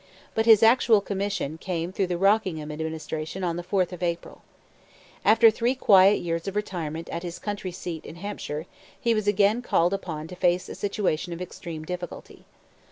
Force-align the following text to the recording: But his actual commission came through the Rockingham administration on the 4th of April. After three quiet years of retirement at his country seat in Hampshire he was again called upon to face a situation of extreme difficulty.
But 0.33 0.47
his 0.47 0.63
actual 0.63 0.99
commission 0.99 1.59
came 1.59 1.91
through 1.91 2.07
the 2.07 2.17
Rockingham 2.17 2.71
administration 2.71 3.43
on 3.43 3.55
the 3.55 3.61
4th 3.63 3.91
of 3.93 4.01
April. 4.01 4.41
After 5.23 5.51
three 5.51 5.75
quiet 5.75 6.21
years 6.21 6.47
of 6.47 6.55
retirement 6.55 7.07
at 7.09 7.21
his 7.21 7.37
country 7.37 7.71
seat 7.71 8.03
in 8.03 8.15
Hampshire 8.15 8.65
he 8.99 9.13
was 9.13 9.27
again 9.27 9.61
called 9.61 9.93
upon 9.93 10.25
to 10.29 10.35
face 10.35 10.67
a 10.67 10.73
situation 10.73 11.33
of 11.33 11.39
extreme 11.39 11.85
difficulty. 11.85 12.45